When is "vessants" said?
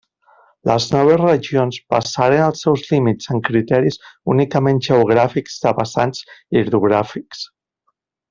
5.83-6.25